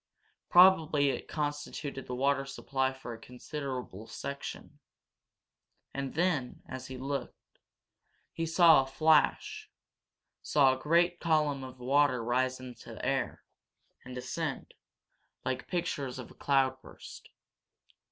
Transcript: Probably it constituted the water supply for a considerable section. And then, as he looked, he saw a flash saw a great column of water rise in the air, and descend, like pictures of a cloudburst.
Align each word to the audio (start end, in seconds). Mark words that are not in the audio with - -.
Probably 0.49 1.11
it 1.11 1.27
constituted 1.27 2.07
the 2.07 2.15
water 2.15 2.43
supply 2.43 2.91
for 2.91 3.13
a 3.13 3.19
considerable 3.19 4.07
section. 4.07 4.79
And 5.93 6.15
then, 6.15 6.63
as 6.67 6.87
he 6.87 6.97
looked, 6.97 7.59
he 8.33 8.47
saw 8.47 8.81
a 8.81 8.87
flash 8.87 9.69
saw 10.41 10.73
a 10.75 10.81
great 10.81 11.19
column 11.19 11.63
of 11.63 11.77
water 11.79 12.23
rise 12.23 12.59
in 12.59 12.73
the 12.83 12.97
air, 13.05 13.43
and 14.03 14.15
descend, 14.15 14.73
like 15.45 15.67
pictures 15.67 16.17
of 16.17 16.31
a 16.31 16.33
cloudburst. 16.33 17.29